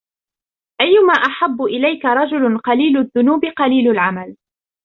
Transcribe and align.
أَيُّمَا 0.81 1.13
أَحَبُّ 1.13 1.61
إلَيْك 1.63 2.05
رَجُلٌ 2.05 2.57
قَلِيلُ 2.57 2.97
الذُّنُوبِ 2.97 3.45
قَلِيلُ 3.45 3.91
الْعَمَلِ 3.91 4.35